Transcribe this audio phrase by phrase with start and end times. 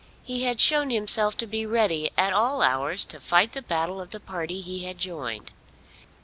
[0.23, 4.09] He had shown himself to be ready at all hours to fight the battle of
[4.09, 5.51] the party he had joined.